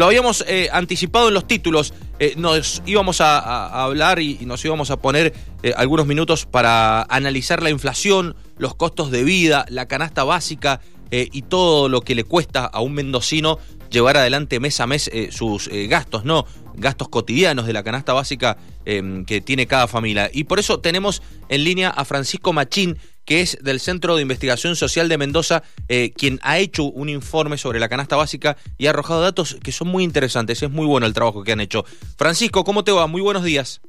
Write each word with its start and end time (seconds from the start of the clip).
Lo 0.00 0.06
habíamos 0.06 0.42
eh, 0.48 0.70
anticipado 0.72 1.28
en 1.28 1.34
los 1.34 1.46
títulos, 1.46 1.92
eh, 2.18 2.32
nos 2.38 2.82
íbamos 2.86 3.20
a, 3.20 3.84
hablar 3.84 4.18
y, 4.18 4.38
nos 4.46 4.64
íbamos 4.64 4.90
a 4.90 4.96
poner 4.96 5.34
eh, 5.62 5.74
algunos 5.76 6.06
minutos 6.06 6.46
para 6.46 7.02
analizar 7.02 7.62
la 7.62 7.68
inflación, 7.68 8.34
los 8.56 8.74
costos 8.74 9.10
de 9.10 9.24
vida, 9.24 9.66
la 9.68 9.84
canasta 9.88 10.24
básica 10.24 10.80
y 11.10 11.42
todo 11.42 11.90
lo 11.90 12.00
que 12.00 12.14
le 12.14 12.24
cuesta 12.24 12.64
a 12.64 12.80
un 12.80 12.94
mendocino 12.94 13.58
llevar 13.90 14.16
adelante 14.16 14.58
mes 14.58 14.80
a 14.80 14.86
mes 14.86 15.10
sus 15.30 15.68
gastos, 15.68 16.24
¿no? 16.24 16.46
Gastos 16.76 17.08
cotidianos 17.08 17.66
de 17.66 17.72
la 17.74 17.82
canasta 17.82 18.14
básica 18.14 18.56
que 18.84 19.42
tiene 19.44 19.66
cada 19.66 19.88
familia. 19.88 20.30
Y 20.32 20.44
por 20.44 20.60
eso 20.60 20.78
tenemos 20.78 21.20
en 21.48 21.64
línea 21.64 21.90
a 21.90 22.04
Francisco 22.06 22.52
Machín, 22.52 22.96
que 23.30 23.42
es 23.42 23.56
del 23.62 23.78
Centro 23.78 24.16
de 24.16 24.22
Investigación 24.22 24.74
Social 24.74 25.08
de 25.08 25.16
Mendoza, 25.16 25.62
eh, 25.86 26.10
quien 26.16 26.40
ha 26.42 26.58
hecho 26.58 26.82
un 26.82 27.08
informe 27.08 27.58
sobre 27.58 27.78
la 27.78 27.88
canasta 27.88 28.16
básica 28.16 28.56
y 28.76 28.88
ha 28.88 28.90
arrojado 28.90 29.22
datos 29.22 29.56
que 29.62 29.70
son 29.70 29.86
muy 29.86 30.02
interesantes. 30.02 30.60
Es 30.64 30.70
muy 30.72 30.84
bueno 30.84 31.06
el 31.06 31.12
trabajo 31.12 31.44
que 31.44 31.52
han 31.52 31.60
hecho. 31.60 31.84
Francisco, 32.18 32.64
¿cómo 32.64 32.82
te 32.82 32.90
va? 32.90 33.06
Muy 33.06 33.20
buenos 33.20 33.44
días. 33.44 33.82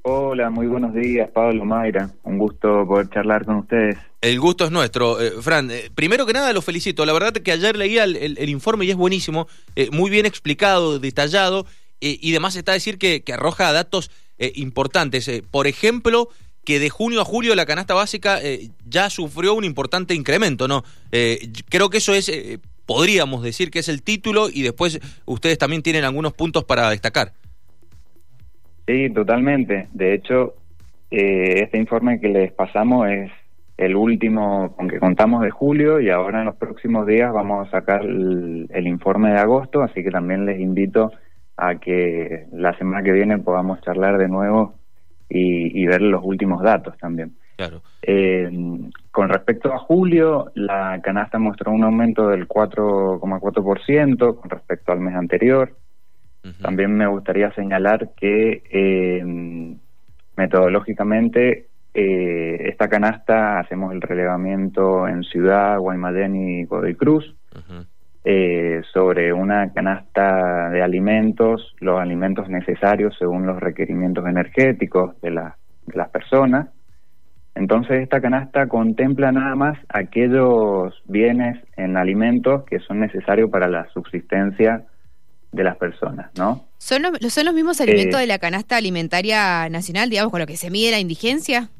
Hola, 0.00 0.48
muy 0.48 0.66
buenos 0.66 0.94
días, 0.94 1.28
Pablo 1.28 1.66
Mayra. 1.66 2.08
Un 2.22 2.38
gusto 2.38 2.86
poder 2.86 3.10
charlar 3.10 3.44
con 3.44 3.56
ustedes. 3.56 3.98
El 4.22 4.40
gusto 4.40 4.64
es 4.64 4.70
nuestro. 4.70 5.20
Eh, 5.20 5.32
Fran, 5.42 5.70
eh, 5.70 5.90
primero 5.94 6.24
que 6.24 6.32
nada 6.32 6.50
lo 6.54 6.62
felicito. 6.62 7.04
La 7.04 7.12
verdad 7.12 7.34
que 7.34 7.52
ayer 7.52 7.76
leía 7.76 8.04
el, 8.04 8.48
informe 8.48 8.86
y 8.86 8.90
es 8.90 8.96
buenísimo, 8.96 9.46
muy 9.92 10.08
bien 10.08 10.24
explicado, 10.24 10.98
detallado, 10.98 11.66
y 12.00 12.32
demás 12.32 12.56
está 12.56 12.72
a 12.72 12.76
decir 12.76 12.96
que, 12.96 13.22
que 13.22 13.34
arroja 13.34 13.70
datos 13.72 14.10
importantes. 14.38 15.30
por 15.50 15.66
ejemplo, 15.66 16.30
que 16.68 16.78
de 16.78 16.90
junio 16.90 17.22
a 17.22 17.24
julio 17.24 17.54
la 17.54 17.64
canasta 17.64 17.94
básica 17.94 18.42
eh, 18.42 18.68
ya 18.86 19.08
sufrió 19.08 19.54
un 19.54 19.64
importante 19.64 20.12
incremento, 20.12 20.68
¿no? 20.68 20.82
Eh, 21.12 21.38
creo 21.70 21.88
que 21.88 21.96
eso 21.96 22.12
es, 22.12 22.28
eh, 22.28 22.58
podríamos 22.84 23.42
decir 23.42 23.70
que 23.70 23.78
es 23.78 23.88
el 23.88 24.02
título 24.02 24.48
y 24.52 24.60
después 24.60 25.00
ustedes 25.24 25.56
también 25.56 25.82
tienen 25.82 26.04
algunos 26.04 26.34
puntos 26.34 26.64
para 26.64 26.90
destacar. 26.90 27.32
Sí, 28.86 29.08
totalmente. 29.08 29.88
De 29.94 30.12
hecho, 30.12 30.56
este 31.10 31.78
informe 31.78 32.20
que 32.20 32.28
les 32.28 32.52
pasamos 32.52 33.08
es 33.08 33.30
el 33.78 33.96
último 33.96 34.76
con 34.76 34.90
que 34.90 34.98
contamos 34.98 35.40
de 35.40 35.50
julio 35.50 36.00
y 36.00 36.10
ahora 36.10 36.40
en 36.40 36.44
los 36.44 36.56
próximos 36.56 37.06
días 37.06 37.32
vamos 37.32 37.66
a 37.66 37.70
sacar 37.70 38.02
el, 38.04 38.86
informe 38.86 39.30
de 39.30 39.38
agosto, 39.38 39.82
así 39.82 40.04
que 40.04 40.10
también 40.10 40.44
les 40.44 40.60
invito 40.60 41.12
a 41.56 41.76
que 41.76 42.44
la 42.52 42.76
semana 42.76 43.02
que 43.02 43.12
viene 43.12 43.38
podamos 43.38 43.80
charlar 43.80 44.18
de 44.18 44.28
nuevo 44.28 44.77
y, 45.28 45.86
ver 45.86 46.02
los 46.02 46.22
últimos 46.24 46.62
datos 46.62 46.96
también. 46.98 47.36
Claro. 47.56 47.82
Eh, 48.02 48.50
con 49.10 49.28
respecto 49.28 49.72
a 49.72 49.78
julio, 49.78 50.50
la 50.54 51.00
canasta 51.02 51.38
mostró 51.38 51.72
un 51.72 51.84
aumento 51.84 52.28
del 52.28 52.46
4,4% 52.46 54.40
con 54.40 54.50
respecto 54.50 54.92
al 54.92 55.00
mes 55.00 55.14
anterior. 55.14 55.74
También 56.62 56.96
me 56.96 57.06
gustaría 57.06 57.52
señalar 57.52 58.12
que 58.16 58.62
eh, 58.70 59.76
metodológicamente 60.36 61.66
eh, 61.92 62.68
esta 62.68 62.88
canasta 62.88 63.58
hacemos 63.58 63.92
el 63.92 64.00
relevamiento 64.00 65.08
en 65.08 65.24
Ciudad, 65.24 65.78
Guaymallén 65.78 66.36
y 66.36 66.64
Godoy 66.64 66.94
Cruz. 66.94 67.34
Eh, 68.78 68.82
sobre 68.92 69.32
una 69.32 69.72
canasta 69.72 70.70
de 70.70 70.82
alimentos, 70.82 71.74
los 71.80 72.00
alimentos 72.00 72.48
necesarios 72.48 73.14
según 73.18 73.46
los 73.46 73.58
requerimientos 73.60 74.26
energéticos 74.26 75.20
de, 75.20 75.30
de 75.30 75.96
las 75.96 76.08
personas. 76.10 76.68
Entonces 77.54 78.02
esta 78.02 78.20
canasta 78.20 78.68
contempla 78.68 79.32
nada 79.32 79.56
más 79.56 79.78
aquellos 79.88 80.94
bienes 81.06 81.58
en 81.76 81.96
alimentos 81.96 82.64
que 82.64 82.78
son 82.80 83.00
necesarios 83.00 83.50
para 83.50 83.68
la 83.68 83.88
subsistencia 83.88 84.84
de 85.50 85.64
las 85.64 85.76
personas, 85.76 86.30
¿no? 86.36 86.66
¿Son 86.78 87.02
los, 87.02 87.18
son 87.32 87.46
los 87.46 87.54
mismos 87.54 87.80
alimentos 87.80 88.18
eh, 88.18 88.22
de 88.22 88.26
la 88.26 88.38
canasta 88.38 88.76
alimentaria 88.76 89.68
nacional, 89.70 90.10
digamos, 90.10 90.30
con 90.30 90.40
lo 90.40 90.46
que 90.46 90.56
se 90.56 90.70
mide 90.70 90.90
la 90.90 91.00
indigencia? 91.00 91.70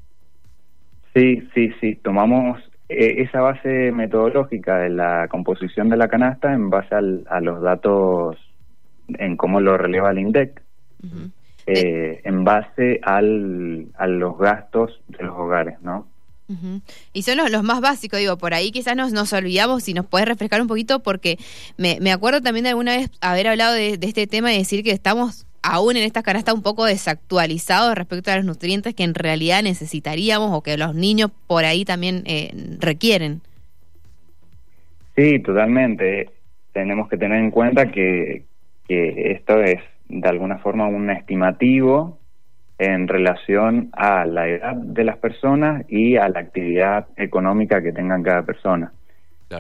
Sí, 1.14 1.48
sí, 1.55 1.70
sí. 1.81 1.95
Tomamos 1.97 2.58
eh, 2.89 3.23
esa 3.23 3.41
base 3.41 3.93
metodológica 3.93 4.79
de 4.79 4.91
la 4.91 5.29
composición 5.29 5.89
de 5.89 5.97
la 5.97 6.09
canasta 6.09 6.53
en 6.53 6.71
base 6.71 6.95
a 6.95 7.41
los 7.41 7.61
datos 7.63 8.37
en 9.09 9.37
cómo 9.37 9.61
lo 9.61 9.77
releva 9.77 10.11
el 10.11 10.19
INDEC, 10.19 10.63
eh, 11.67 12.21
en 12.25 12.45
base 12.45 13.01
al, 13.03 13.89
a 13.97 14.07
los 14.07 14.39
gastos 14.39 15.01
de 15.09 15.25
los 15.25 15.37
hogares, 15.37 15.81
¿no? 15.83 16.07
Y 17.13 17.23
son 17.25 17.37
los, 17.37 17.63
más 17.63 17.83
básicos, 17.83 18.19
digo, 18.19 18.39
por 18.39 18.55
ahí 18.55 18.71
quizás 18.71 18.97
nos, 18.97 19.13
nos 19.13 19.35
olvidamos 19.35 19.87
y 19.87 19.93
nos 19.93 20.07
puedes 20.07 20.27
refrescar 20.27 20.63
un 20.63 20.67
poquito 20.67 21.01
porque 21.01 21.39
me, 21.77 21.99
me 22.01 22.11
acuerdo 22.11 22.41
también 22.41 22.65
de 22.65 22.70
alguna 22.70 22.97
vez 22.97 23.11
haber 23.20 23.49
hablado 23.49 23.75
de, 23.75 23.99
de, 23.99 24.07
este 24.07 24.27
tema 24.27 24.55
y 24.55 24.59
decir 24.59 24.83
que 24.83 24.93
estamos 24.93 25.47
aún 25.63 25.96
en 25.96 26.05
esta 26.05 26.23
canasta 26.23 26.55
un 26.55 26.63
poco 26.63 26.85
desactualizado 26.85 27.95
respecto 27.95 28.30
a 28.30 28.36
los 28.36 28.45
nutrientes 28.45 28.95
que 28.95 29.05
en 29.05 29.14
realidad 29.14 29.63
necesitaríamos 29.63 30.51
o 30.52 30.63
que 30.63 30.77
los 30.77 30.95
niños 30.95 31.30
por 31.46 31.64
ahí 31.64 31.85
también 31.85 32.23
eh, 32.27 32.51
requieren. 32.80 33.41
Sí, 35.17 35.41
totalmente. 35.41 36.30
Tenemos 36.73 37.08
que 37.08 37.17
tener 37.17 37.39
en 37.39 37.51
cuenta 37.51 37.91
que, 37.91 38.45
que 38.86 39.33
esto 39.33 39.61
es 39.61 39.80
de 40.08 40.29
alguna 40.29 40.58
forma 40.58 40.86
un 40.86 41.11
estimativo 41.11 42.19
en 42.79 43.08
relación 43.08 43.90
a 43.92 44.25
la 44.25 44.48
edad 44.48 44.77
de 44.77 45.05
las 45.05 45.17
personas 45.19 45.85
y 45.89 46.17
a 46.17 46.29
la 46.29 46.40
actividad 46.40 47.08
económica 47.17 47.83
que 47.83 47.92
tengan 47.92 48.23
cada 48.23 48.42
persona. 48.42 48.92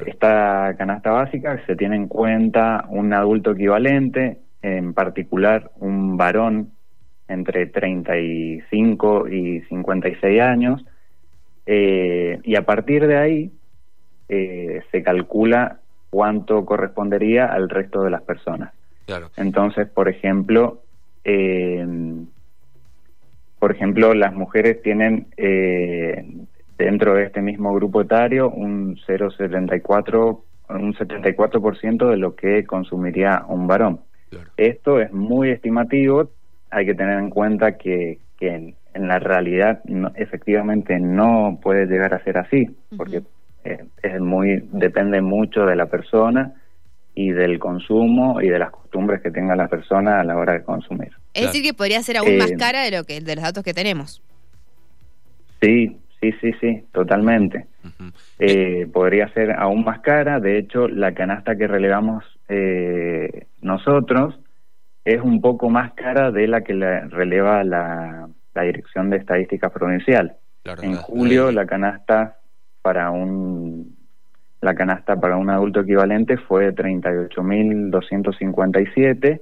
Esta 0.06 0.74
canasta 0.76 1.10
básica 1.10 1.60
se 1.66 1.74
tiene 1.74 1.96
en 1.96 2.08
cuenta 2.08 2.84
un 2.90 3.12
adulto 3.12 3.52
equivalente 3.52 4.38
en 4.62 4.94
particular 4.94 5.70
un 5.76 6.16
varón 6.16 6.72
entre 7.28 7.66
35 7.66 9.28
y 9.28 9.60
56 9.62 10.40
años, 10.40 10.84
eh, 11.66 12.40
y 12.44 12.56
a 12.56 12.64
partir 12.64 13.06
de 13.06 13.16
ahí 13.18 13.52
eh, 14.28 14.82
se 14.90 15.02
calcula 15.02 15.80
cuánto 16.10 16.64
correspondería 16.64 17.46
al 17.46 17.68
resto 17.68 18.02
de 18.02 18.10
las 18.10 18.22
personas. 18.22 18.72
Entonces, 19.36 19.88
por 19.88 20.08
ejemplo, 20.08 20.82
eh, 21.24 21.86
por 23.58 23.72
ejemplo, 23.72 24.14
las 24.14 24.34
mujeres 24.34 24.80
tienen 24.82 25.28
dentro 26.76 27.14
de 27.14 27.24
este 27.24 27.42
mismo 27.42 27.74
grupo 27.74 28.02
etario 28.02 28.50
un 28.50 28.96
0,74 29.06 30.40
un 30.70 30.94
74% 30.94 32.10
de 32.10 32.16
lo 32.16 32.34
que 32.34 32.64
consumiría 32.64 33.44
un 33.48 33.66
varón. 33.66 34.00
Esto 34.56 35.00
es 35.00 35.12
muy 35.12 35.50
estimativo, 35.50 36.30
hay 36.70 36.86
que 36.86 36.94
tener 36.94 37.18
en 37.18 37.30
cuenta 37.30 37.76
que, 37.76 38.18
que 38.38 38.54
en, 38.54 38.76
la 38.94 39.20
realidad 39.20 39.80
efectivamente 40.16 40.98
no 40.98 41.60
puede 41.62 41.86
llegar 41.86 42.14
a 42.14 42.24
ser 42.24 42.38
así, 42.38 42.68
porque 42.96 43.22
eh, 43.64 43.84
es 44.02 44.20
muy 44.20 44.64
depende 44.72 45.20
mucho 45.20 45.66
de 45.66 45.76
la 45.76 45.86
persona 45.86 46.54
y 47.14 47.30
del 47.30 47.58
consumo 47.58 48.40
y 48.40 48.48
de 48.48 48.58
las 48.58 48.70
costumbres 48.70 49.20
que 49.22 49.30
tenga 49.30 49.54
la 49.56 49.68
persona 49.68 50.20
a 50.20 50.24
la 50.24 50.36
hora 50.36 50.54
de 50.54 50.62
consumir. 50.62 51.12
Es 51.34 51.46
decir, 51.46 51.62
que 51.62 51.74
podría 51.74 52.02
ser 52.02 52.16
aún 52.16 52.38
más 52.38 52.50
eh, 52.50 52.56
cara 52.56 52.82
de 52.82 52.90
lo 52.90 53.04
que 53.04 53.20
de 53.20 53.34
los 53.34 53.44
datos 53.44 53.62
que 53.62 53.74
tenemos. 53.74 54.22
Sí, 55.60 55.96
sí, 56.20 56.32
sí, 56.40 56.52
sí, 56.60 56.84
totalmente. 56.92 57.66
Eh, 58.38 58.86
podría 58.92 59.28
ser 59.32 59.52
aún 59.52 59.84
más 59.84 60.00
cara. 60.00 60.40
De 60.40 60.58
hecho, 60.58 60.88
la 60.88 61.12
canasta 61.12 61.56
que 61.56 61.66
relevamos 61.66 62.24
eh, 62.48 63.46
nosotros 63.60 64.40
es 65.04 65.20
un 65.22 65.40
poco 65.40 65.70
más 65.70 65.92
cara 65.94 66.30
de 66.30 66.46
la 66.48 66.62
que 66.62 66.74
releva 66.74 67.64
la, 67.64 68.28
Dirección 68.60 69.08
de 69.08 69.18
Estadística 69.18 69.70
Provincial. 69.70 70.34
en 70.82 70.96
julio 70.96 71.52
la 71.52 71.64
canasta 71.64 72.38
para 72.82 73.12
un 73.12 73.96
la 74.60 74.74
canasta 74.74 75.20
para 75.20 75.36
un 75.36 75.48
adulto 75.48 75.82
equivalente 75.82 76.38
fue 76.38 76.74
38.257 76.74 79.40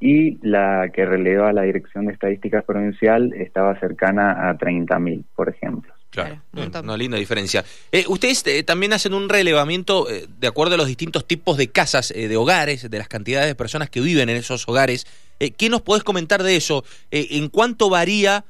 y 0.00 0.38
la 0.46 0.88
que 0.90 1.04
releva 1.04 1.52
la 1.52 1.60
Dirección 1.62 2.06
de 2.06 2.14
Estadística 2.14 2.62
Provincial 2.62 3.34
estaba 3.34 3.78
cercana 3.80 4.48
a 4.48 4.56
30.000, 4.56 5.26
por 5.36 5.50
ejemplo. 5.50 5.92
Claro, 6.10 6.40
una 6.82 6.96
linda 6.96 7.18
diferencia. 7.18 7.64
Eh, 7.92 8.04
ustedes 8.08 8.46
eh, 8.46 8.62
también 8.62 8.94
hacen 8.94 9.12
un 9.12 9.28
relevamiento 9.28 10.10
eh, 10.10 10.26
de 10.38 10.46
acuerdo 10.46 10.74
a 10.74 10.78
los 10.78 10.86
distintos 10.86 11.26
tipos 11.26 11.58
de 11.58 11.68
casas, 11.68 12.08
de 12.08 12.36
hogares, 12.36 12.90
de 12.90 12.98
las 12.98 13.08
cantidades 13.08 13.46
de 13.46 13.54
personas 13.54 13.90
que 13.90 14.00
viven 14.00 14.28
en 14.30 14.36
esos 14.36 14.66
hogares. 14.68 15.06
¿Qué 15.38 15.68
nos 15.68 15.82
podés 15.82 16.02
comentar 16.02 16.42
de 16.42 16.56
eso? 16.56 16.84
¿En 17.10 17.48
cuánto 17.48 17.90
varía, 17.90 18.44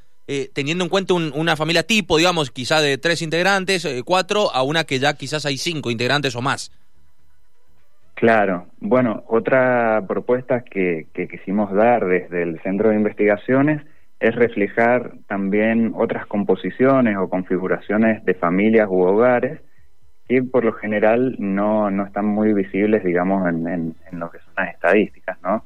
teniendo 0.54 0.84
en 0.84 0.88
cuenta 0.88 1.12
una 1.14 1.54
familia 1.54 1.82
tipo, 1.82 2.16
digamos, 2.16 2.50
quizá 2.50 2.80
de 2.80 2.96
tres 2.96 3.20
integrantes, 3.20 3.86
cuatro, 4.06 4.54
a 4.54 4.62
una 4.62 4.84
que 4.84 4.98
ya 4.98 5.14
quizás 5.14 5.44
hay 5.44 5.58
cinco 5.58 5.90
integrantes 5.90 6.34
o 6.34 6.40
más? 6.40 6.72
Claro, 8.14 8.68
bueno, 8.80 9.22
otra 9.28 10.02
propuesta 10.08 10.62
que, 10.62 11.08
que 11.12 11.28
quisimos 11.28 11.72
dar 11.74 12.06
desde 12.06 12.42
el 12.42 12.58
Centro 12.62 12.88
de 12.88 12.96
Investigaciones 12.96 13.82
es 14.20 14.34
reflejar 14.34 15.12
también 15.26 15.92
otras 15.94 16.26
composiciones 16.26 17.16
o 17.16 17.28
configuraciones 17.28 18.24
de 18.24 18.34
familias 18.34 18.88
u 18.90 19.00
hogares 19.02 19.60
que 20.28 20.42
por 20.42 20.64
lo 20.64 20.74
general 20.74 21.36
no, 21.38 21.90
no 21.90 22.04
están 22.04 22.26
muy 22.26 22.52
visibles, 22.52 23.02
digamos, 23.02 23.48
en, 23.48 23.66
en, 23.66 23.94
lo 24.12 24.30
que 24.30 24.38
son 24.40 24.52
las 24.58 24.74
estadísticas, 24.74 25.38
¿no? 25.42 25.64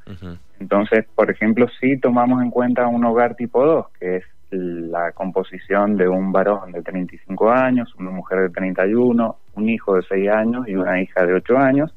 Entonces, 0.60 1.04
por 1.16 1.31
ejemplo, 1.31 1.66
si 1.81 1.99
tomamos 1.99 2.40
en 2.43 2.50
cuenta 2.50 2.87
un 2.87 3.04
hogar 3.04 3.34
tipo 3.34 3.64
2, 3.64 3.87
que 3.99 4.16
es 4.19 4.25
la 4.52 5.10
composición 5.12 5.96
de 5.96 6.06
un 6.06 6.31
varón 6.31 6.70
de 6.70 6.82
35 6.82 7.50
años, 7.50 7.93
una 7.98 8.10
mujer 8.10 8.43
de 8.43 8.50
31, 8.50 9.37
un 9.55 9.69
hijo 9.69 9.96
de 9.96 10.02
6 10.02 10.31
años 10.31 10.69
y 10.69 10.76
una 10.76 11.00
hija 11.02 11.26
de 11.26 11.34
8 11.34 11.58
años, 11.58 11.93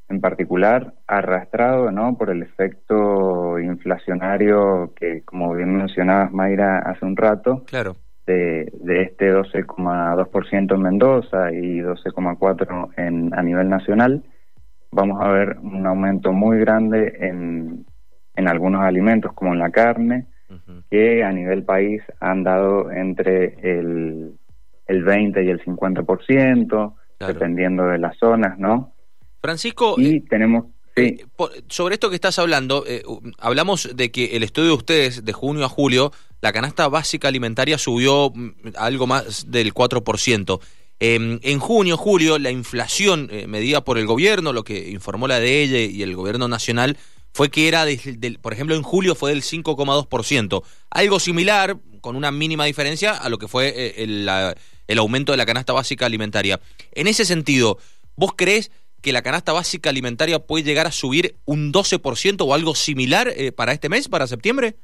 en 0.08 0.20
particular 0.20 0.94
arrastrado 1.06 1.90
¿no? 1.90 2.16
por 2.16 2.30
el 2.30 2.42
efecto 2.42 3.58
inflacionario 3.58 4.92
que, 4.94 5.22
como 5.22 5.54
bien 5.54 5.76
mencionabas, 5.76 6.32
Mayra, 6.32 6.78
hace 6.78 7.04
un 7.04 7.16
rato, 7.16 7.64
claro. 7.66 7.96
de, 8.26 8.70
de 8.80 9.02
este 9.02 9.32
12,2% 9.34 10.74
en 10.74 10.82
Mendoza 10.82 11.52
y 11.52 11.80
12,4% 11.80 12.90
en, 12.96 13.34
a 13.34 13.42
nivel 13.42 13.68
nacional, 13.68 14.22
vamos 14.92 15.20
a 15.20 15.28
ver 15.28 15.58
un 15.58 15.86
aumento 15.86 16.32
muy 16.32 16.58
grande 16.58 17.16
en, 17.20 17.86
en 18.36 18.48
algunos 18.48 18.82
alimentos, 18.82 19.32
como 19.32 19.52
en 19.52 19.58
la 19.58 19.70
carne, 19.70 20.26
que 20.88 21.24
a 21.24 21.32
nivel 21.32 21.64
país 21.64 22.00
han 22.20 22.44
dado 22.44 22.92
entre 22.92 23.54
el, 23.78 24.34
el 24.86 25.02
20 25.02 25.42
y 25.42 25.48
el 25.48 25.64
50%, 25.64 26.94
dependiendo 27.26 27.86
de 27.86 27.98
las 27.98 28.16
zonas, 28.18 28.58
¿no? 28.58 28.93
Francisco, 29.44 29.96
y 29.98 30.16
eh, 30.16 30.24
tenemos 30.26 30.64
eh, 30.96 31.26
sobre 31.68 31.96
esto 31.96 32.08
que 32.08 32.14
estás 32.14 32.38
hablando, 32.38 32.82
eh, 32.86 33.02
hablamos 33.36 33.90
de 33.94 34.10
que 34.10 34.36
el 34.36 34.42
estudio 34.42 34.68
de 34.68 34.74
ustedes 34.74 35.24
de 35.26 35.32
junio 35.34 35.66
a 35.66 35.68
julio, 35.68 36.12
la 36.40 36.50
canasta 36.50 36.88
básica 36.88 37.28
alimentaria 37.28 37.76
subió 37.76 38.32
mm, 38.34 38.52
algo 38.76 39.06
más 39.06 39.50
del 39.50 39.74
4%. 39.74 40.60
Em, 40.98 41.40
en 41.42 41.58
junio, 41.58 41.98
julio, 41.98 42.38
la 42.38 42.50
inflación 42.50 43.28
medida 43.46 43.84
por 43.84 43.98
el 43.98 44.06
gobierno, 44.06 44.54
lo 44.54 44.64
que 44.64 44.88
informó 44.88 45.28
la 45.28 45.40
de 45.40 45.62
ella 45.62 45.78
y 45.80 46.02
el 46.02 46.16
gobierno 46.16 46.48
nacional, 46.48 46.96
fue 47.34 47.50
que 47.50 47.68
era, 47.68 47.84
del, 47.84 48.38
por 48.38 48.54
ejemplo, 48.54 48.74
en 48.74 48.82
julio 48.82 49.14
fue 49.14 49.32
del 49.32 49.42
5,2%. 49.42 50.62
Algo 50.88 51.20
similar, 51.20 51.76
con 52.00 52.16
una 52.16 52.30
mínima 52.30 52.64
diferencia, 52.64 53.12
a 53.12 53.28
lo 53.28 53.36
que 53.36 53.48
fue 53.48 54.02
el, 54.02 54.26
el 54.86 54.98
aumento 54.98 55.32
de 55.32 55.36
la 55.36 55.44
canasta 55.44 55.74
básica 55.74 56.06
alimentaria. 56.06 56.60
En 56.92 57.08
ese 57.08 57.26
sentido, 57.26 57.76
¿vos 58.16 58.32
crees 58.34 58.70
que 59.04 59.12
la 59.12 59.22
canasta 59.22 59.52
básica 59.52 59.90
alimentaria 59.90 60.38
puede 60.38 60.64
llegar 60.64 60.86
a 60.86 60.90
subir 60.90 61.34
un 61.44 61.72
12% 61.72 62.40
o 62.40 62.54
algo 62.54 62.74
similar 62.74 63.28
eh, 63.28 63.52
para 63.52 63.72
este 63.72 63.90
mes, 63.90 64.08
para 64.08 64.26
septiembre? 64.26 64.76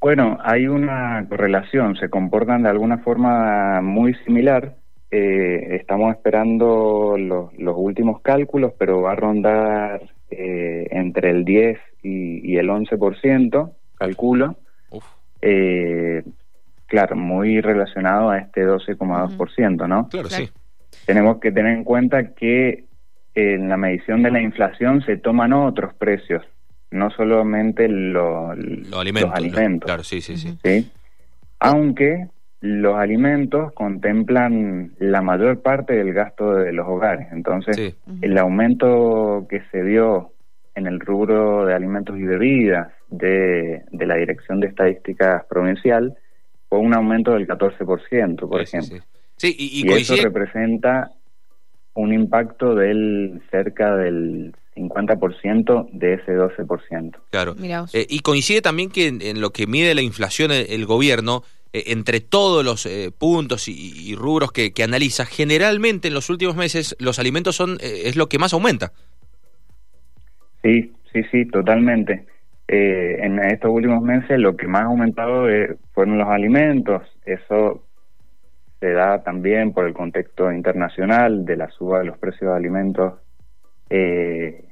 Bueno, 0.00 0.38
hay 0.42 0.66
una 0.66 1.24
correlación, 1.28 1.96
se 1.96 2.10
comportan 2.10 2.64
de 2.64 2.68
alguna 2.68 2.98
forma 2.98 3.80
muy 3.80 4.14
similar. 4.26 4.74
Eh, 5.10 5.76
estamos 5.80 6.14
esperando 6.16 7.14
los, 7.16 7.50
últimos 7.76 8.20
cálculos, 8.20 8.72
pero 8.76 9.00
va 9.00 9.12
a 9.12 9.16
rondar 9.16 10.02
eh, 10.30 10.88
entre 10.90 11.30
el 11.30 11.44
10 11.44 11.78
y, 12.02 12.56
el 12.56 12.68
11%, 12.68 13.72
calculo. 13.96 14.56
claro, 16.86 17.16
muy 17.16 17.60
relacionado 17.60 18.30
a 18.30 18.38
este 18.38 18.66
12,2%, 18.66 19.88
¿no? 19.88 20.08
Claro, 20.08 20.28
sí 20.28 20.50
tenemos 21.06 21.40
que 21.40 21.52
tener 21.52 21.76
en 21.76 21.84
cuenta 21.84 22.34
que 22.34 22.84
en 23.34 23.68
la 23.68 23.76
medición 23.76 24.22
de 24.22 24.30
la 24.30 24.40
inflación 24.40 25.02
se 25.02 25.16
toman 25.16 25.52
otros 25.52 25.94
precios, 25.94 26.42
no 26.90 27.10
solamente 27.10 27.88
los 27.88 28.50
alimentos. 29.32 29.86
claro, 29.86 30.04
sí, 30.04 30.20
sí, 30.20 30.36
sí, 30.36 30.56
sí. 30.62 30.90
Aunque 31.58 32.28
los 32.60 32.96
alimentos 32.96 33.72
contemplan 33.74 34.92
la 34.98 35.20
mayor 35.20 35.60
parte 35.60 35.94
del 35.94 36.14
gasto 36.14 36.54
de 36.54 36.72
los 36.72 36.88
hogares. 36.88 37.28
Entonces, 37.30 37.96
el 38.22 38.38
aumento 38.38 39.46
que 39.50 39.60
se 39.70 39.82
dio 39.82 40.32
en 40.74 40.86
el 40.86 40.98
rubro 40.98 41.66
de 41.66 41.74
alimentos 41.74 42.18
y 42.18 42.22
bebidas 42.22 42.88
de, 43.10 43.82
de 43.90 44.06
la 44.06 44.14
Dirección 44.14 44.60
de 44.60 44.68
Estadísticas 44.68 45.44
Provincial 45.44 46.16
fue 46.70 46.78
un 46.78 46.94
aumento 46.94 47.32
del 47.32 47.46
14%, 47.46 48.48
por 48.48 48.62
ejemplo. 48.62 48.96
Sí, 48.96 49.02
y, 49.42 49.90
eso 49.92 50.16
representa 50.16 51.10
un 51.94 52.12
impacto 52.12 52.74
del 52.74 53.42
cerca 53.50 53.96
del 53.96 54.54
50% 54.76 55.88
de 55.92 56.14
ese 56.14 56.32
12%. 56.32 57.16
Claro. 57.30 57.54
Eh, 57.92 58.06
y 58.08 58.20
coincide 58.20 58.62
también 58.62 58.90
que 58.90 59.06
en, 59.08 59.40
lo 59.40 59.50
que 59.50 59.66
mide 59.66 59.94
la 59.94 60.02
inflación 60.02 60.50
el, 60.50 60.86
gobierno, 60.86 61.42
eh, 61.72 61.84
entre 61.88 62.20
todos 62.20 62.64
los 62.64 62.84
eh, 62.86 63.10
puntos 63.16 63.68
y, 63.68 64.14
rubros 64.16 64.50
que, 64.52 64.72
analiza, 64.82 65.24
generalmente 65.24 66.08
en 66.08 66.14
los 66.14 66.30
últimos 66.30 66.56
meses 66.56 66.96
los 66.98 67.18
alimentos 67.18 67.56
son 67.56 67.78
es 67.80 68.16
lo 68.16 68.28
que 68.28 68.38
más 68.38 68.52
aumenta. 68.52 68.92
Sí, 70.62 70.92
sí, 71.12 71.22
sí, 71.30 71.44
totalmente. 71.46 72.26
en 72.66 73.38
estos 73.38 73.70
últimos 73.70 74.02
meses 74.02 74.38
lo 74.38 74.56
que 74.56 74.66
más 74.66 74.82
ha 74.82 74.86
aumentado 74.86 75.46
fueron 75.92 76.18
los 76.18 76.28
alimentos. 76.28 77.02
Eso 77.24 77.83
se 78.84 78.92
da 78.92 79.22
también 79.22 79.72
por 79.72 79.86
el 79.86 79.94
contexto 79.94 80.52
internacional 80.52 81.46
de 81.46 81.56
la 81.56 81.70
suba 81.70 82.00
de 82.00 82.04
los 82.04 82.18
precios 82.18 82.50
de 82.50 82.56
alimentos, 82.58 83.14
eh, 83.88 84.62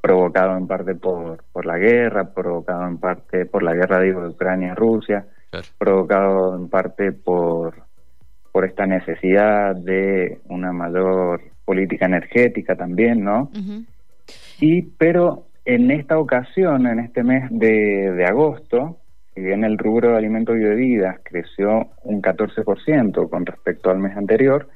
provocado 0.00 0.56
en 0.56 0.68
parte 0.68 0.94
por, 0.94 1.42
por 1.52 1.66
la 1.66 1.76
guerra, 1.76 2.32
provocado 2.32 2.86
en 2.86 2.98
parte 2.98 3.44
por 3.46 3.64
la 3.64 3.74
guerra 3.74 4.00
digo, 4.00 4.22
de 4.22 4.28
Ucrania 4.28 4.68
y 4.68 4.74
Rusia, 4.76 5.26
provocado 5.76 6.54
en 6.54 6.68
parte 6.68 7.10
por, 7.10 7.74
por 8.52 8.64
esta 8.64 8.86
necesidad 8.86 9.74
de 9.74 10.38
una 10.48 10.72
mayor 10.72 11.40
política 11.64 12.06
energética 12.06 12.76
también, 12.76 13.24
¿no? 13.24 13.50
Y 14.60 14.82
pero 14.82 15.46
en 15.64 15.90
esta 15.90 16.16
ocasión, 16.16 16.86
en 16.86 17.00
este 17.00 17.24
mes 17.24 17.48
de, 17.50 18.12
de 18.12 18.24
agosto, 18.24 18.98
si 19.36 19.42
bien 19.42 19.64
el 19.64 19.76
rubro 19.76 20.12
de 20.12 20.16
alimentos 20.16 20.56
y 20.56 20.60
bebidas 20.60 21.20
creció 21.22 21.90
un 22.04 22.22
14% 22.22 23.28
con 23.28 23.44
respecto 23.44 23.90
al 23.90 23.98
mes 23.98 24.16
anterior, 24.16 24.66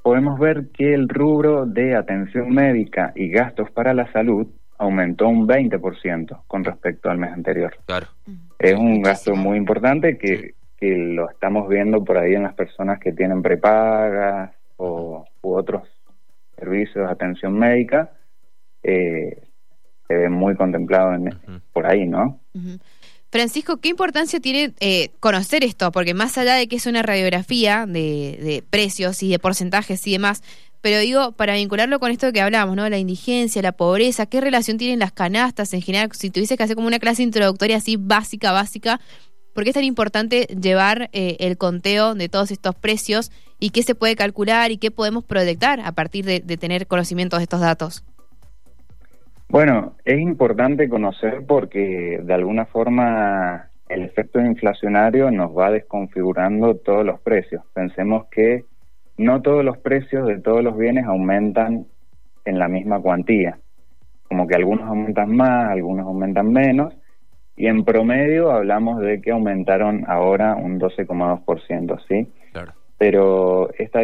podemos 0.00 0.38
ver 0.38 0.68
que 0.72 0.94
el 0.94 1.08
rubro 1.08 1.66
de 1.66 1.96
atención 1.96 2.50
médica 2.50 3.12
y 3.16 3.30
gastos 3.30 3.68
para 3.72 3.92
la 3.92 4.10
salud 4.12 4.46
aumentó 4.78 5.28
un 5.28 5.48
20% 5.48 6.42
con 6.46 6.62
respecto 6.62 7.10
al 7.10 7.18
mes 7.18 7.32
anterior. 7.32 7.76
Claro. 7.84 8.06
Es 8.60 8.74
un 8.74 9.02
gasto 9.02 9.34
muy 9.34 9.58
importante 9.58 10.16
que, 10.16 10.54
lo 10.82 11.28
estamos 11.28 11.68
viendo 11.68 12.02
por 12.02 12.16
ahí 12.16 12.34
en 12.34 12.44
las 12.44 12.54
personas 12.54 12.98
que 13.00 13.12
tienen 13.12 13.42
prepagas 13.42 14.50
o 14.78 15.26
u 15.42 15.52
otros 15.52 15.82
servicios 16.56 17.06
de 17.06 17.12
atención 17.12 17.58
médica, 17.58 18.12
eh, 18.82 19.42
se 20.08 20.14
ve 20.14 20.30
muy 20.30 20.54
contemplado 20.54 21.12
en, 21.12 21.28
por 21.72 21.86
ahí, 21.86 22.06
¿no? 22.06 22.40
Francisco, 23.30 23.76
¿qué 23.76 23.88
importancia 23.88 24.40
tiene 24.40 24.74
eh, 24.80 25.10
conocer 25.20 25.62
esto? 25.62 25.92
Porque 25.92 26.14
más 26.14 26.36
allá 26.36 26.54
de 26.54 26.66
que 26.66 26.76
es 26.76 26.86
una 26.86 27.02
radiografía 27.02 27.86
de, 27.86 28.38
de, 28.42 28.64
precios 28.68 29.22
y 29.22 29.30
de 29.30 29.38
porcentajes 29.38 30.04
y 30.08 30.12
demás, 30.12 30.42
pero 30.80 30.98
digo, 30.98 31.32
para 31.32 31.54
vincularlo 31.54 32.00
con 32.00 32.10
esto 32.10 32.32
que 32.32 32.40
hablamos, 32.40 32.74
¿no? 32.74 32.88
La 32.88 32.98
indigencia, 32.98 33.62
la 33.62 33.72
pobreza, 33.72 34.26
¿qué 34.26 34.40
relación 34.40 34.78
tienen 34.78 34.98
las 34.98 35.12
canastas 35.12 35.72
en 35.74 35.82
general? 35.82 36.10
Si 36.12 36.30
tuviese 36.30 36.56
que 36.56 36.64
hacer 36.64 36.74
como 36.74 36.88
una 36.88 36.98
clase 36.98 37.22
introductoria 37.22 37.76
así 37.76 37.96
básica, 37.96 38.50
básica, 38.50 39.00
¿por 39.54 39.62
qué 39.62 39.70
es 39.70 39.74
tan 39.74 39.84
importante 39.84 40.46
llevar 40.60 41.08
eh, 41.12 41.36
el 41.38 41.56
conteo 41.56 42.14
de 42.16 42.28
todos 42.28 42.50
estos 42.50 42.74
precios 42.74 43.30
y 43.60 43.70
qué 43.70 43.84
se 43.84 43.94
puede 43.94 44.16
calcular 44.16 44.72
y 44.72 44.78
qué 44.78 44.90
podemos 44.90 45.22
proyectar 45.22 45.80
a 45.80 45.92
partir 45.92 46.24
de, 46.24 46.40
de 46.40 46.56
tener 46.56 46.88
conocimiento 46.88 47.36
de 47.36 47.44
estos 47.44 47.60
datos? 47.60 48.02
Bueno, 49.50 49.96
es 50.04 50.20
importante 50.20 50.88
conocer 50.88 51.44
porque 51.44 52.20
de 52.22 52.34
alguna 52.34 52.66
forma 52.66 53.68
el 53.88 54.02
efecto 54.02 54.40
inflacionario 54.40 55.32
nos 55.32 55.50
va 55.56 55.72
desconfigurando 55.72 56.76
todos 56.76 57.04
los 57.04 57.20
precios. 57.20 57.64
Pensemos 57.74 58.26
que 58.30 58.64
no 59.16 59.42
todos 59.42 59.64
los 59.64 59.76
precios 59.78 60.28
de 60.28 60.38
todos 60.38 60.62
los 60.62 60.78
bienes 60.78 61.04
aumentan 61.04 61.86
en 62.44 62.58
la 62.60 62.68
misma 62.68 63.00
cuantía. 63.00 63.58
Como 64.28 64.46
que 64.46 64.54
algunos 64.54 64.86
aumentan 64.86 65.34
más, 65.34 65.68
algunos 65.68 66.06
aumentan 66.06 66.52
menos, 66.52 66.94
y 67.56 67.66
en 67.66 67.84
promedio 67.84 68.52
hablamos 68.52 69.00
de 69.00 69.20
que 69.20 69.32
aumentaron 69.32 70.04
ahora 70.06 70.54
un 70.54 70.78
12,2%, 70.78 71.98
¿sí? 72.06 72.28
Claro. 72.52 72.72
Pero 72.96 73.70
esta 73.74 74.00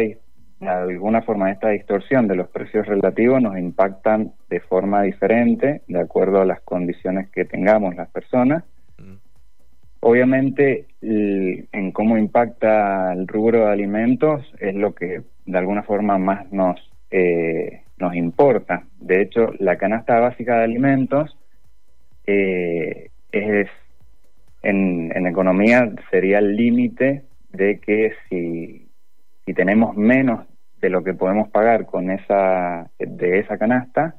de 0.59 0.69
alguna 0.69 1.21
forma 1.21 1.51
esta 1.51 1.69
distorsión 1.69 2.27
de 2.27 2.35
los 2.35 2.47
precios 2.49 2.87
relativos 2.87 3.41
nos 3.41 3.57
impactan 3.57 4.33
de 4.49 4.59
forma 4.59 5.03
diferente 5.03 5.81
de 5.87 5.99
acuerdo 5.99 6.41
a 6.41 6.45
las 6.45 6.61
condiciones 6.61 7.29
que 7.29 7.45
tengamos 7.45 7.95
las 7.95 8.09
personas. 8.09 8.63
Mm. 8.97 9.15
Obviamente, 9.99 10.85
en 11.01 11.91
cómo 11.91 12.17
impacta 12.17 13.13
el 13.13 13.27
rubro 13.27 13.65
de 13.65 13.71
alimentos 13.71 14.41
es 14.59 14.73
lo 14.73 14.95
que 14.95 15.21
de 15.45 15.57
alguna 15.57 15.83
forma 15.83 16.17
más 16.17 16.51
nos, 16.51 16.79
eh, 17.11 17.81
nos 17.97 18.15
importa. 18.15 18.83
De 18.99 19.21
hecho, 19.21 19.53
la 19.59 19.77
canasta 19.77 20.19
básica 20.19 20.57
de 20.57 20.63
alimentos 20.63 21.37
eh, 22.25 23.09
es 23.31 23.67
en, 24.63 25.11
en 25.15 25.27
economía 25.27 25.89
sería 26.09 26.39
el 26.39 26.55
límite 26.55 27.23
de 27.53 27.79
que 27.79 28.13
si 28.27 28.86
si 29.47 29.53
tenemos 29.53 29.95
menos 29.95 30.45
de 30.81 30.89
lo 30.89 31.03
que 31.05 31.13
podemos 31.13 31.49
pagar 31.49 31.85
con 31.85 32.11
esa 32.11 32.91
de 32.99 33.39
esa 33.39 33.57
canasta, 33.57 34.15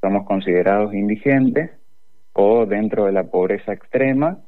somos 0.00 0.26
considerados 0.26 0.94
indigentes 0.94 1.70
o 2.32 2.64
dentro 2.64 3.04
de 3.04 3.12
la 3.12 3.24
pobreza 3.24 3.74
extrema. 3.74 4.38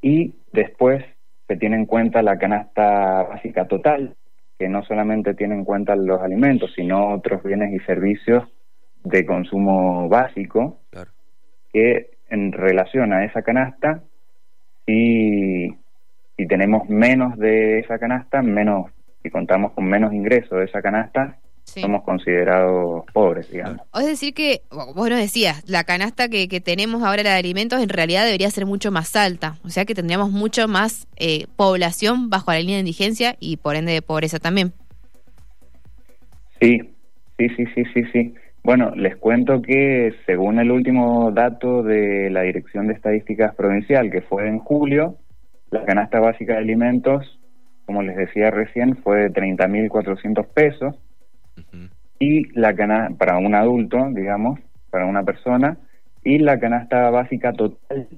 Y 0.00 0.34
después 0.52 1.04
se 1.46 1.56
tiene 1.56 1.76
en 1.76 1.84
cuenta 1.84 2.22
la 2.22 2.38
canasta 2.38 3.24
básica 3.24 3.68
total, 3.68 4.16
que 4.58 4.70
no 4.70 4.82
solamente 4.84 5.34
tiene 5.34 5.56
en 5.56 5.64
cuenta 5.66 5.94
los 5.94 6.22
alimentos, 6.22 6.72
sino 6.74 7.12
otros 7.12 7.42
bienes 7.42 7.74
y 7.74 7.84
servicios 7.84 8.44
de 9.04 9.26
consumo 9.26 10.08
básico, 10.08 10.80
que 11.74 12.12
en 12.30 12.52
relación 12.52 13.12
a 13.12 13.26
esa 13.26 13.42
canasta, 13.42 14.02
si 14.86 15.76
si 16.40 16.46
tenemos 16.46 16.88
menos 16.88 17.36
de 17.36 17.80
esa 17.80 17.98
canasta, 17.98 18.40
menos, 18.40 18.90
si 19.22 19.28
contamos 19.28 19.72
con 19.72 19.84
menos 19.84 20.14
ingresos 20.14 20.58
de 20.58 20.64
esa 20.64 20.80
canasta, 20.80 21.36
somos 21.64 22.02
considerados 22.02 23.04
pobres, 23.12 23.50
digamos. 23.50 23.82
Es 23.94 24.06
decir 24.06 24.32
que, 24.32 24.62
vos 24.70 25.10
nos 25.10 25.18
decías, 25.18 25.62
la 25.68 25.84
canasta 25.84 26.30
que, 26.30 26.48
que, 26.48 26.62
tenemos 26.62 27.02
ahora 27.02 27.22
de 27.22 27.28
alimentos 27.28 27.82
en 27.82 27.90
realidad 27.90 28.24
debería 28.24 28.48
ser 28.50 28.64
mucho 28.64 28.90
más 28.90 29.14
alta, 29.16 29.58
o 29.64 29.68
sea 29.68 29.84
que 29.84 29.94
tendríamos 29.94 30.30
mucho 30.30 30.66
más 30.66 31.06
eh, 31.16 31.46
población 31.56 32.30
bajo 32.30 32.52
la 32.52 32.60
línea 32.60 32.76
de 32.76 32.80
indigencia 32.80 33.36
y 33.38 33.58
por 33.58 33.76
ende 33.76 33.92
de 33.92 34.00
pobreza 34.00 34.38
también. 34.38 34.72
Sí, 36.58 36.80
sí, 37.38 37.48
sí, 37.50 37.64
sí, 37.74 37.84
sí, 37.92 38.04
sí. 38.14 38.34
Bueno, 38.64 38.94
les 38.96 39.16
cuento 39.16 39.60
que 39.60 40.14
según 40.24 40.58
el 40.58 40.70
último 40.70 41.32
dato 41.32 41.82
de 41.82 42.30
la 42.30 42.42
Dirección 42.42 42.86
de 42.86 42.94
Estadísticas 42.94 43.54
Provincial, 43.54 44.10
que 44.10 44.22
fue 44.22 44.48
en 44.48 44.58
julio, 44.58 45.16
la 45.70 45.84
canasta 45.84 46.20
básica 46.20 46.54
de 46.54 46.60
alimentos, 46.60 47.38
como 47.86 48.02
les 48.02 48.16
decía 48.16 48.50
recién, 48.50 48.96
fue 48.96 49.28
de 49.28 49.32
30.400 49.32 50.46
pesos. 50.46 50.96
Y 52.18 52.52
la 52.58 52.74
canasta, 52.74 53.16
para 53.16 53.38
un 53.38 53.54
adulto, 53.54 54.08
digamos, 54.10 54.60
para 54.90 55.06
una 55.06 55.22
persona, 55.22 55.78
y 56.22 56.38
la 56.38 56.58
canasta 56.58 57.10
básica 57.10 57.52
total 57.52 58.08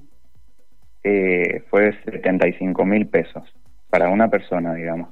eh, 1.04 1.62
fue 1.70 1.82
de 1.82 2.02
75 2.04 2.84
mil 2.84 3.06
pesos 3.06 3.44
para 3.90 4.08
una 4.08 4.28
persona, 4.28 4.74
digamos. 4.74 5.10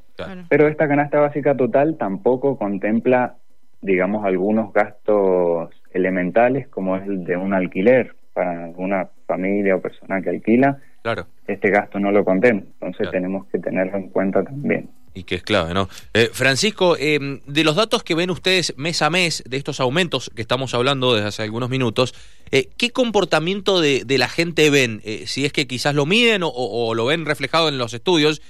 Pero 0.49 0.69
esta 0.69 0.89
canasta 0.89 1.21
básica 1.21 1.57
total 1.57 1.97
tampoco 1.99 2.57
contempla, 2.57 3.37
digamos, 3.81 4.25
algunos 4.25 4.73
gastos 4.73 5.71
elementales 5.93 6.69
como 6.69 6.97
es 6.97 7.07
el 7.07 7.25
de 7.25 7.37
un 7.37 7.55
alquiler 7.55 8.15
para 8.33 8.65
alguna 8.65 9.09
familia 9.31 9.77
o 9.77 9.81
persona 9.81 10.21
que 10.21 10.31
alquila, 10.31 10.79
Claro. 11.03 11.27
Este 11.47 11.71
gasto 11.71 11.99
no 11.99 12.13
lo 12.13 12.25
contempla, 12.25 12.69
entonces 12.75 13.11
tenemos 13.11 13.47
que 13.47 13.59
tenerlo 13.59 13.97
en 13.97 14.09
cuenta 14.11 14.45
también. 14.45 14.91
Y 15.15 15.25
que 15.25 15.35
es 15.35 15.43
clave, 15.43 15.75
¿no? 15.75 15.89
Eh, 16.15 16.29
Francisco, 16.33 16.97
em, 16.97 17.41
de 17.47 17.65
los 17.65 17.75
datos 17.75 18.05
que 18.05 18.15
ven 18.15 18.31
ustedes 18.31 18.75
mes 18.77 19.03
a 19.03 19.11
mes, 19.11 19.43
de 19.49 19.57
estos 19.57 19.81
aumentos 19.81 20.31
que 20.37 20.43
estamos 20.43 20.73
hablando 20.75 21.15
desde 21.15 21.29
hace 21.29 21.43
algunos 21.43 21.71
minutos, 21.71 22.15
eh, 22.53 22.69
¿qué 22.77 22.91
comportamiento 22.91 23.81
de, 23.81 24.05
la 24.19 24.29
gente 24.29 24.71
ven? 24.71 25.01
Eh, 25.05 25.25
si 25.27 25.47
es 25.47 25.53
que 25.53 25.67
quizás 25.67 25.95
lo 25.95 26.07
miden 26.07 26.43
o, 26.45 26.95
lo 26.95 27.07
ven 27.07 27.25
reflejado 27.25 27.69
en 27.69 27.79
los 27.79 27.95
estudios, 27.95 28.43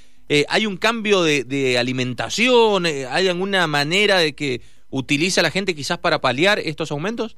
¿hay 0.48 0.66
un 0.66 0.76
cambio 0.76 1.22
de, 1.22 1.42
de 1.42 1.78
alimentación? 1.78 2.86
¿Hay 2.86 3.28
alguna 3.28 3.66
manera 3.66 4.18
de 4.18 4.34
que 4.34 4.60
utiliza 4.88 5.42
la 5.42 5.50
gente 5.50 5.74
quizás 5.74 5.98
para 5.98 6.20
paliar 6.20 6.60
estos 6.60 6.92
aumentos? 6.92 7.36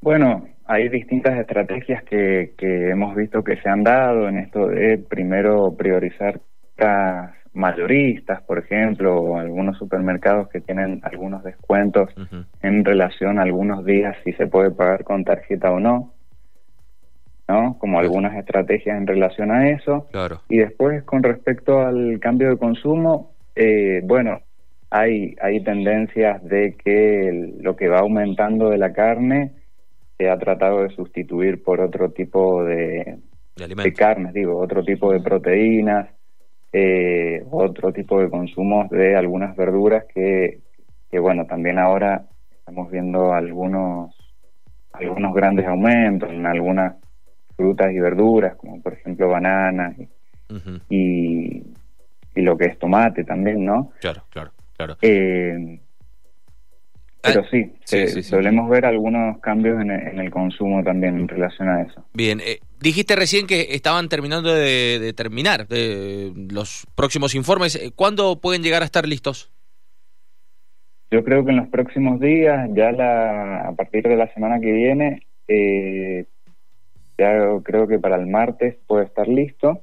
Bueno, 0.00 0.48
hay 0.70 0.88
distintas 0.88 1.36
estrategias 1.36 2.04
que, 2.04 2.52
que 2.56 2.90
hemos 2.90 3.16
visto 3.16 3.42
que 3.42 3.56
se 3.56 3.68
han 3.68 3.82
dado 3.82 4.28
en 4.28 4.38
esto 4.38 4.68
de 4.68 4.98
primero 4.98 5.74
priorizar 5.76 6.40
las 6.78 7.32
mayoristas, 7.52 8.40
por 8.42 8.60
ejemplo, 8.60 9.16
o 9.16 9.36
algunos 9.36 9.76
supermercados 9.78 10.48
que 10.48 10.60
tienen 10.60 11.00
algunos 11.02 11.42
descuentos 11.42 12.10
en 12.62 12.84
relación 12.84 13.40
a 13.40 13.42
algunos 13.42 13.84
días 13.84 14.16
si 14.22 14.32
se 14.34 14.46
puede 14.46 14.70
pagar 14.70 15.02
con 15.02 15.24
tarjeta 15.24 15.72
o 15.72 15.80
no, 15.80 16.14
¿no? 17.48 17.76
Como 17.80 17.98
algunas 17.98 18.36
estrategias 18.36 18.96
en 18.96 19.08
relación 19.08 19.50
a 19.50 19.70
eso. 19.70 20.06
Claro. 20.12 20.42
Y 20.48 20.58
después 20.58 21.02
con 21.02 21.24
respecto 21.24 21.80
al 21.80 22.20
cambio 22.20 22.48
de 22.48 22.58
consumo, 22.58 23.32
eh, 23.56 24.02
bueno, 24.04 24.38
hay, 24.88 25.34
hay 25.42 25.64
tendencias 25.64 26.40
de 26.44 26.76
que 26.76 27.56
lo 27.60 27.74
que 27.74 27.88
va 27.88 27.98
aumentando 27.98 28.70
de 28.70 28.78
la 28.78 28.92
carne 28.92 29.59
se 30.20 30.28
ha 30.28 30.38
tratado 30.38 30.82
de 30.82 30.90
sustituir 30.90 31.62
por 31.62 31.80
otro 31.80 32.10
tipo 32.10 32.62
de, 32.62 33.20
de, 33.56 33.92
carnes, 33.94 34.34
digo, 34.34 34.58
otro 34.58 34.84
tipo 34.84 35.10
de 35.12 35.20
proteínas, 35.20 36.10
eh, 36.74 37.42
otro 37.50 37.90
tipo 37.90 38.20
de 38.20 38.28
consumos 38.28 38.90
de 38.90 39.16
algunas 39.16 39.56
verduras 39.56 40.04
que, 40.14 40.60
que, 41.10 41.18
bueno, 41.18 41.46
también 41.46 41.78
ahora 41.78 42.26
estamos 42.50 42.90
viendo 42.90 43.32
algunos, 43.32 44.14
algunos 44.92 45.32
grandes 45.32 45.66
aumentos 45.66 46.30
en 46.30 46.44
algunas 46.44 46.96
frutas 47.56 47.90
y 47.90 47.98
verduras, 47.98 48.56
como 48.56 48.82
por 48.82 48.92
ejemplo 48.92 49.26
bananas 49.26 49.96
y, 50.90 51.62
y, 52.34 52.42
lo 52.42 52.58
que 52.58 52.66
es 52.66 52.78
tomate 52.78 53.24
también, 53.24 53.64
¿no? 53.64 53.90
Claro, 54.00 54.22
claro, 54.28 54.50
claro. 54.76 54.96
Eh, 55.00 55.80
pero 57.22 57.42
sí, 57.50 58.22
solemos 58.22 58.70
ver 58.70 58.86
algunos 58.86 59.38
cambios 59.40 59.80
en 59.80 59.90
el, 59.90 60.30
consumo 60.30 60.82
también 60.82 61.16
en 61.16 61.28
relación 61.28 61.68
a 61.68 61.82
eso. 61.82 62.04
Bien, 62.14 62.40
eh, 62.40 62.60
dijiste 62.80 63.14
recién 63.14 63.46
que 63.46 63.68
estaban 63.70 64.08
terminando 64.08 64.54
de, 64.54 65.12
terminar 65.16 65.66
de 65.68 66.32
los 66.50 66.86
próximos 66.94 67.34
informes. 67.34 67.76
Eh, 67.76 67.90
¿Cuándo 67.94 68.40
pueden 68.40 68.62
llegar 68.62 68.82
a 68.82 68.86
estar 68.86 69.06
listos? 69.06 69.50
Yo 71.10 71.24
creo 71.24 71.44
que 71.44 71.50
en 71.50 71.56
los 71.58 71.68
próximos 71.68 72.20
días, 72.20 72.70
ya 72.72 72.92
la, 72.92 73.68
a 73.68 73.72
partir 73.72 74.04
de 74.04 74.16
la 74.16 74.32
semana 74.32 74.60
que 74.60 74.72
viene, 74.72 75.26
eh, 75.48 76.24
ya 77.18 77.32
creo 77.62 77.86
que 77.86 77.98
para 77.98 78.16
el 78.16 78.28
martes 78.28 78.76
puede 78.86 79.04
estar 79.04 79.28
listo 79.28 79.80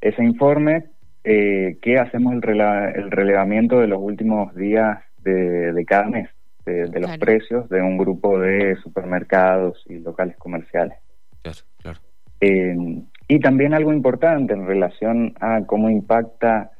ese 0.00 0.22
informe 0.22 0.84
que 1.24 1.98
hacemos 1.98 2.32
el, 2.32 2.60
el 2.60 3.10
relevamiento 3.10 3.80
de 3.80 3.86
los 3.86 3.98
últimos 4.00 4.54
días 4.54 4.98
de, 5.28 5.84
cada 5.84 6.06
mes, 6.06 6.28
de, 6.64 7.00
los 7.00 7.16
precios 7.18 7.68
de 7.68 7.82
un 7.82 7.98
grupo 7.98 8.38
de 8.38 8.76
supermercados 8.76 9.84
y 9.88 9.98
locales 9.98 10.36
comerciales. 10.36 10.98
Claro, 11.42 11.58
claro. 11.78 11.98
Eh, 12.40 13.02
y 13.28 13.40
también 13.40 13.74
algo 13.74 13.92
importante 13.92 14.54
en 14.54 14.66
relación 14.66 15.34
a 15.40 15.62
cómo 15.66 15.90
impacta 15.90 16.70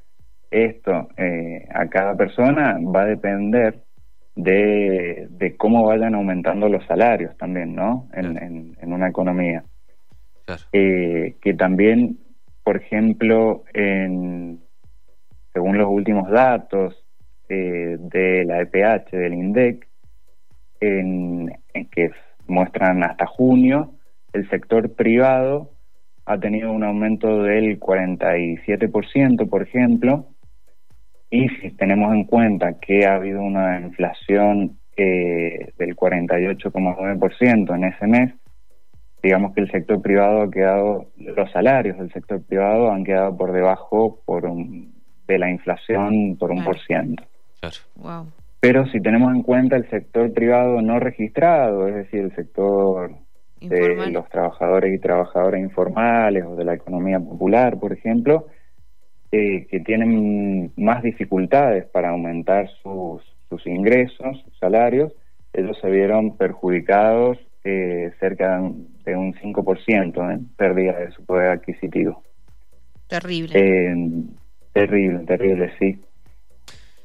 esto 0.51 1.09
a 1.75 1.87
cada 1.89 2.17
persona 2.17 2.79
va 2.81 3.03
a 3.03 3.07
depender 3.07 3.83
de, 4.39 5.55
cómo 5.57 5.85
vayan 5.85 6.15
aumentando 6.15 6.69
los 6.69 6.85
salarios 6.87 7.37
también, 7.37 7.75
¿no? 7.75 8.09
En, 8.15 8.75
en, 8.81 8.93
una 8.93 9.09
economía. 9.09 9.65
que 10.71 11.55
también, 11.59 12.19
por 12.63 12.77
ejemplo, 12.77 13.65
en, 13.75 14.61
según 15.53 15.77
los 15.79 15.89
últimos 15.89 16.31
datos 16.31 17.05
de 17.49 18.45
la 18.45 18.61
EPH, 18.61 19.11
del 19.13 19.35
INDEC, 19.35 19.89
en, 20.81 21.51
que 21.91 22.11
muestran 22.47 23.03
hasta 23.03 23.27
junio, 23.27 23.95
el 24.33 24.49
sector 24.49 24.95
privado 24.95 25.71
ha 26.27 26.39
tenido 26.39 26.73
un 26.73 26.85
aumento 26.85 27.43
del 27.43 27.81
47%, 27.81 29.49
por 29.49 29.63
ejemplo, 29.63 30.27
y 31.31 31.49
si 31.49 31.71
tenemos 31.71 32.13
en 32.15 32.25
cuenta 32.25 32.79
que 32.81 33.07
ha 33.07 33.15
habido 33.17 33.41
una 33.43 33.81
inflación 33.81 34.79
eh, 34.97 35.73
del 35.79 35.97
48,9% 35.97 37.75
en 37.75 37.85
ese 37.85 38.07
mes, 38.07 38.35
digamos 39.23 39.55
que 39.55 39.63
el 39.63 39.71
sector 39.71 40.01
privado 40.01 40.43
ha 40.43 40.51
quedado, 40.51 41.07
los 41.17 41.51
salarios 41.51 41.99
del 41.99 42.13
sector 42.13 42.43
privado 42.43 42.91
han 42.91 43.05
quedado 43.05 43.37
por 43.37 43.53
debajo 43.53 44.21
por 44.25 44.51
de 45.29 45.39
la 45.39 45.51
inflación 45.51 46.37
por 46.39 46.51
un 46.51 46.65
por 46.65 46.79
ciento. 46.81 47.23
Wow. 47.97 48.29
Pero 48.61 48.87
si 48.87 49.01
tenemos 49.01 49.33
en 49.35 49.43
cuenta 49.43 49.77
el 49.77 49.89
sector 49.89 50.33
privado 50.33 50.83
no 50.83 50.99
registrado, 50.99 51.87
es 51.87 51.95
decir, 51.95 52.21
el 52.21 52.35
sector 52.35 53.13
de 53.61 54.11
los 54.11 54.29
trabajadores 54.29 54.95
y 54.95 54.99
trabajadoras 54.99 55.61
informales 55.61 56.45
o 56.45 56.57
de 56.57 56.65
la 56.65 56.75
economía 56.75 57.21
popular, 57.21 57.79
por 57.79 57.93
ejemplo, 57.93 58.47
eh, 59.31 59.67
que 59.67 59.81
tienen 59.81 60.73
más 60.77 61.03
dificultades 61.03 61.87
para 61.87 62.11
aumentar 62.11 62.69
sus, 62.83 63.23
sus 63.49 63.67
ingresos, 63.67 64.41
sus 64.45 64.59
salarios, 64.59 65.13
ellos 65.53 65.77
se 65.81 65.91
vieron 65.91 66.37
perjudicados 66.37 67.39
eh, 67.65 68.13
cerca 68.21 68.61
de 69.05 69.17
un 69.17 69.35
5% 69.35 70.33
en 70.33 70.47
pérdida 70.57 70.99
de 70.99 71.11
su 71.13 71.25
poder 71.25 71.51
adquisitivo. 71.51 72.23
Terrible. 73.09 73.59
Eh, 73.59 73.95
terrible, 74.73 75.25
terrible, 75.27 75.73
sí. 75.79 76.01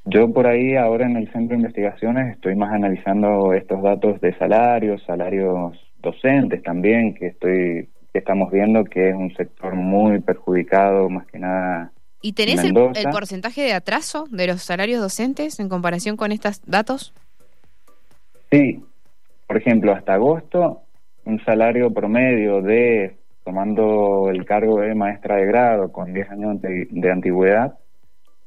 Yo 0.05 0.31
por 0.33 0.48
ahí 0.48 0.75
ahora 0.75 1.05
en 1.05 1.15
el 1.15 1.31
centro 1.31 1.55
de 1.55 1.62
investigaciones 1.62 2.36
estoy 2.36 2.55
más 2.55 2.74
analizando 2.74 3.53
estos 3.53 3.81
datos 3.81 4.19
de 4.19 4.38
salarios, 4.38 5.01
salarios 5.05 5.74
docentes 6.01 6.62
también, 6.62 7.13
que 7.13 7.27
estoy 7.27 7.89
que 8.12 8.19
estamos 8.19 8.51
viendo 8.51 8.83
que 8.83 9.10
es 9.10 9.15
un 9.15 9.33
sector 9.36 9.74
muy 9.75 10.19
perjudicado 10.19 11.10
más 11.10 11.25
que 11.27 11.39
nada. 11.39 11.91
¿Y 12.22 12.33
tenés 12.33 12.63
el, 12.63 12.77
el, 12.77 13.10
porcentaje 13.12 13.63
de 13.63 13.74
atraso 13.74 14.27
de 14.29 14.48
los 14.48 14.62
salarios 14.62 15.01
docentes 15.01 15.60
en 15.60 15.67
comparación 15.67 16.15
con 16.15 16.31
estos 16.31 16.62
datos? 16.65 17.13
Sí, 18.51 18.83
por 19.48 19.57
ejemplo, 19.57 19.93
hasta 19.93 20.13
agosto 20.13 20.83
un 21.25 21.43
salario 21.43 21.91
promedio 21.91 22.62
de, 22.62 23.17
tomando 23.43 24.29
el 24.29 24.45
cargo 24.45 24.81
de 24.81 24.93
maestra 24.93 25.38
de 25.38 25.45
grado 25.45 25.91
con 25.91 26.13
10 26.13 26.29
años 26.29 26.62
de 26.62 27.12
antigüedad, 27.12 27.77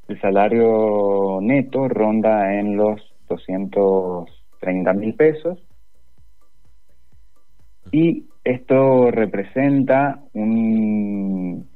el 0.09 0.21
salario 0.21 1.41
neto 1.41 1.89
ronda 1.89 2.55
en 2.55 2.77
los 2.77 3.01
230 3.29 4.93
mil 4.93 5.15
pesos 5.15 5.59
y 7.91 8.27
esto 8.45 9.11
representa 9.11 10.21
un, 10.33 11.69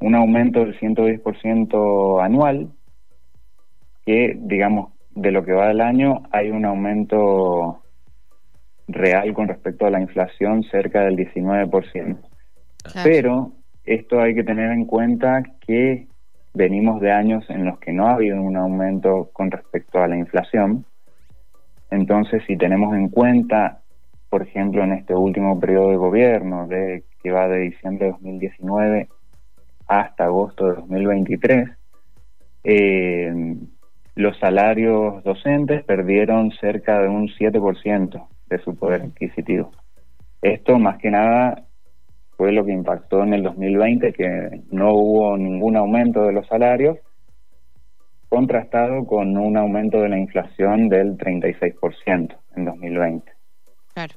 un 0.00 0.14
aumento 0.14 0.60
del 0.60 0.78
110% 0.78 2.24
anual 2.24 2.70
que 4.04 4.36
digamos 4.40 4.92
de 5.10 5.32
lo 5.32 5.44
que 5.44 5.52
va 5.52 5.68
del 5.68 5.80
año 5.80 6.22
hay 6.32 6.50
un 6.50 6.64
aumento 6.64 7.82
real 8.88 9.34
con 9.34 9.48
respecto 9.48 9.86
a 9.86 9.90
la 9.90 10.00
inflación 10.00 10.62
cerca 10.64 11.02
del 11.02 11.16
19%. 11.16 12.18
Pero 13.04 13.52
esto 13.84 14.20
hay 14.20 14.34
que 14.34 14.44
tener 14.44 14.70
en 14.70 14.86
cuenta 14.86 15.42
que 15.66 16.06
venimos 16.54 17.00
de 17.00 17.12
años 17.12 17.44
en 17.48 17.64
los 17.64 17.78
que 17.78 17.92
no 17.92 18.06
ha 18.06 18.14
habido 18.14 18.40
un 18.40 18.56
aumento 18.56 19.30
con 19.32 19.50
respecto 19.50 20.00
a 20.00 20.08
la 20.08 20.16
inflación. 20.16 20.84
Entonces, 21.90 22.42
si 22.46 22.56
tenemos 22.56 22.94
en 22.94 23.08
cuenta, 23.08 23.80
por 24.28 24.42
ejemplo, 24.42 24.82
en 24.84 24.92
este 24.92 25.14
último 25.14 25.58
periodo 25.58 25.90
de 25.90 25.96
gobierno, 25.96 26.68
que 26.68 27.30
va 27.30 27.48
de 27.48 27.60
diciembre 27.60 28.06
de 28.06 28.12
2019 28.12 29.08
hasta 29.86 30.24
agosto 30.24 30.66
de 30.66 30.74
2023, 30.74 31.70
eh, 32.64 33.56
los 34.14 34.36
salarios 34.38 35.22
docentes 35.22 35.84
perdieron 35.84 36.50
cerca 36.60 37.00
de 37.00 37.08
un 37.08 37.28
7% 37.28 38.28
de 38.48 38.58
su 38.58 38.76
poder 38.76 39.02
adquisitivo. 39.02 39.70
Esto 40.42 40.78
más 40.78 40.98
que 40.98 41.10
nada 41.10 41.67
fue 42.38 42.52
lo 42.52 42.64
que 42.64 42.72
impactó 42.72 43.24
en 43.24 43.34
el 43.34 43.42
2020, 43.42 44.12
que 44.12 44.62
no 44.70 44.94
hubo 44.94 45.36
ningún 45.36 45.76
aumento 45.76 46.22
de 46.22 46.32
los 46.32 46.46
salarios, 46.46 46.96
contrastado 48.28 49.04
con 49.06 49.36
un 49.36 49.56
aumento 49.56 50.00
de 50.00 50.08
la 50.08 50.18
inflación 50.18 50.88
del 50.88 51.18
36% 51.18 52.36
en 52.56 52.64
2020. 52.64 53.32
Claro. 53.92 54.14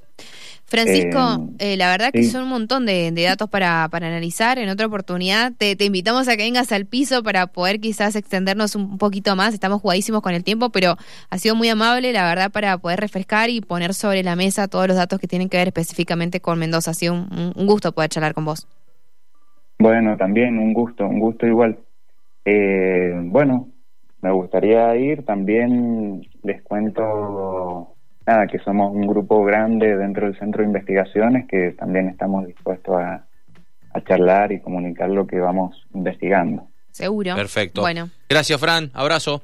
Francisco, 0.72 1.50
eh, 1.60 1.74
eh, 1.74 1.78
la 1.78 1.92
verdad 1.92 2.12
que 2.14 2.24
son 2.24 2.44
un 2.44 2.50
montón 2.50 2.86
de, 2.86 3.12
datos 3.12 3.50
para, 3.50 3.90
para, 3.92 4.08
analizar. 4.08 4.58
En 4.58 4.70
otra 4.70 4.88
oportunidad 4.88 5.52
te, 5.58 5.76
invitamos 5.84 6.30
a 6.30 6.38
que 6.38 6.44
vengas 6.44 6.72
al 6.72 6.86
piso 6.86 7.24
para 7.24 7.48
poder 7.48 7.82
quizás 7.82 8.16
extendernos 8.16 8.78
un 8.78 8.98
poquito 8.98 9.36
más. 9.36 9.54
Estamos 9.54 9.82
jugadísimos 9.82 10.22
con 10.22 10.34
el 10.34 10.46
tiempo, 10.46 10.70
pero 10.70 10.96
ha 11.30 11.38
sido 11.40 11.56
muy 11.56 11.68
amable, 11.68 12.14
la 12.14 12.24
verdad, 12.24 12.54
para 12.54 12.78
poder 12.78 13.02
refrescar 13.02 13.50
y 13.50 13.60
poner 13.60 13.94
sobre 13.94 14.24
la 14.24 14.38
mesa 14.38 14.70
todos 14.70 14.88
los 14.88 14.96
datos 14.96 15.20
que 15.20 15.28
tienen 15.28 15.50
que 15.50 15.58
ver 15.58 15.68
específicamente 15.68 16.40
con 16.40 16.58
Mendoza. 16.58 16.92
Ha 16.92 16.94
sido 16.94 17.16
un, 17.16 17.68
gusto 17.68 17.92
poder 17.92 18.10
charlar 18.10 18.34
con 18.34 18.46
vos. 18.46 18.66
Bueno, 19.78 20.16
también 20.16 20.58
un 20.58 20.72
gusto, 20.72 21.06
un 21.06 21.20
gusto 21.20 21.48
igual. 21.48 21.80
Eh, 22.46 23.14
bueno, 23.26 23.68
me 24.22 24.32
gustaría 24.32 24.96
ir. 24.96 25.26
También 25.26 26.26
les 26.44 26.62
cuento 26.62 27.94
nada, 28.32 28.48
que 28.48 28.60
somos 28.60 28.94
un 28.94 29.08
grupo 29.08 29.44
grande 29.44 29.98
dentro 29.98 30.28
del 30.28 30.38
centro 30.40 30.62
de 30.62 30.68
investigaciones 30.68 31.48
que 31.48 31.72
también 31.72 32.08
estamos 32.08 32.46
dispuestos 32.48 32.96
a, 32.96 33.26
a 33.94 34.02
charlar 34.04 34.52
y 34.52 34.62
comunicar 34.62 35.10
lo 35.10 35.28
que 35.28 35.40
vamos 35.40 35.86
investigando. 35.94 36.68
Seguro. 36.92 37.36
Perfecto. 37.36 37.82
Bueno. 37.82 38.10
Gracias, 38.30 38.60
Fran. 38.60 38.92
Abrazo. 38.94 39.42